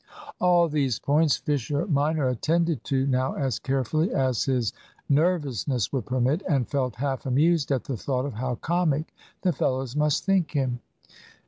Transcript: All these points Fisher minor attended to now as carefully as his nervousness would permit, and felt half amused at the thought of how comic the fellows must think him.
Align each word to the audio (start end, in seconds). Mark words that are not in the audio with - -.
All 0.39 0.67
these 0.67 0.97
points 0.97 1.37
Fisher 1.37 1.85
minor 1.85 2.27
attended 2.27 2.83
to 2.85 3.05
now 3.05 3.33
as 3.35 3.59
carefully 3.59 4.11
as 4.11 4.45
his 4.45 4.73
nervousness 5.09 5.93
would 5.93 6.07
permit, 6.07 6.41
and 6.49 6.67
felt 6.67 6.95
half 6.95 7.27
amused 7.27 7.71
at 7.71 7.83
the 7.83 7.97
thought 7.97 8.25
of 8.25 8.33
how 8.33 8.55
comic 8.55 9.13
the 9.43 9.53
fellows 9.53 9.95
must 9.95 10.25
think 10.25 10.53
him. 10.53 10.79